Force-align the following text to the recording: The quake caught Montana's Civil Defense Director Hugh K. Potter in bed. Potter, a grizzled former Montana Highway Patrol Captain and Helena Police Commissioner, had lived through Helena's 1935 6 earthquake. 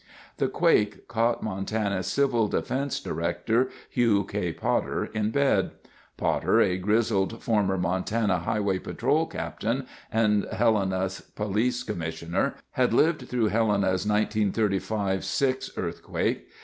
The 0.37 0.47
quake 0.47 1.07
caught 1.07 1.43
Montana's 1.43 2.07
Civil 2.07 2.47
Defense 2.47 2.99
Director 2.99 3.69
Hugh 3.87 4.23
K. 4.23 4.51
Potter 4.51 5.05
in 5.13 5.29
bed. 5.29 5.73
Potter, 6.17 6.59
a 6.59 6.75
grizzled 6.79 7.43
former 7.43 7.77
Montana 7.77 8.39
Highway 8.39 8.79
Patrol 8.79 9.27
Captain 9.27 9.85
and 10.11 10.45
Helena 10.51 11.07
Police 11.35 11.83
Commissioner, 11.83 12.55
had 12.71 12.95
lived 12.95 13.29
through 13.29 13.49
Helena's 13.49 14.07
1935 14.07 15.23
6 15.23 15.69
earthquake. 15.77 16.47